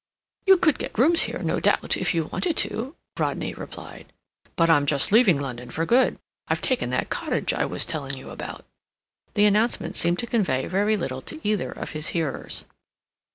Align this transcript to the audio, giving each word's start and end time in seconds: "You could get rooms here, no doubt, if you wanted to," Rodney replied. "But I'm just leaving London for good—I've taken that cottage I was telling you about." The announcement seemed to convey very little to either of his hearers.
"You 0.47 0.57
could 0.57 0.79
get 0.79 0.97
rooms 0.97 1.21
here, 1.29 1.43
no 1.43 1.59
doubt, 1.59 1.95
if 1.95 2.15
you 2.15 2.23
wanted 2.25 2.57
to," 2.57 2.95
Rodney 3.19 3.53
replied. 3.53 4.11
"But 4.55 4.67
I'm 4.67 4.87
just 4.87 5.11
leaving 5.11 5.39
London 5.39 5.69
for 5.69 5.85
good—I've 5.85 6.59
taken 6.59 6.89
that 6.89 7.11
cottage 7.11 7.53
I 7.53 7.65
was 7.65 7.85
telling 7.85 8.17
you 8.17 8.31
about." 8.31 8.65
The 9.35 9.45
announcement 9.45 9.95
seemed 9.95 10.17
to 10.17 10.25
convey 10.25 10.65
very 10.65 10.97
little 10.97 11.21
to 11.21 11.39
either 11.47 11.71
of 11.71 11.91
his 11.91 12.07
hearers. 12.17 12.65